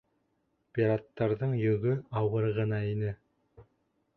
[0.77, 1.93] Пираттарҙың йөгө
[2.23, 3.13] ауыр ғына ине.